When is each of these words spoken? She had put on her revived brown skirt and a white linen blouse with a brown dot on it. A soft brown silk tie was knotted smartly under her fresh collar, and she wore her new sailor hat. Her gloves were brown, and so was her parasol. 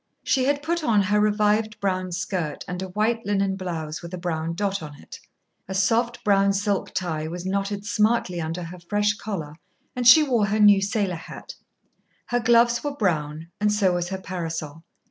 She 0.23 0.45
had 0.45 0.63
put 0.63 0.83
on 0.83 1.03
her 1.03 1.19
revived 1.19 1.79
brown 1.79 2.11
skirt 2.11 2.65
and 2.67 2.81
a 2.81 2.87
white 2.89 3.23
linen 3.23 3.55
blouse 3.55 4.01
with 4.01 4.15
a 4.15 4.17
brown 4.17 4.55
dot 4.55 4.81
on 4.81 4.99
it. 4.99 5.19
A 5.67 5.75
soft 5.75 6.23
brown 6.23 6.53
silk 6.53 6.91
tie 6.95 7.27
was 7.27 7.45
knotted 7.45 7.85
smartly 7.85 8.41
under 8.41 8.63
her 8.63 8.79
fresh 8.79 9.13
collar, 9.13 9.57
and 9.95 10.07
she 10.07 10.23
wore 10.23 10.47
her 10.47 10.59
new 10.59 10.81
sailor 10.81 11.13
hat. 11.13 11.53
Her 12.29 12.39
gloves 12.39 12.83
were 12.83 12.95
brown, 12.95 13.49
and 13.59 13.71
so 13.71 13.93
was 13.93 14.09
her 14.09 14.17
parasol. 14.19 14.83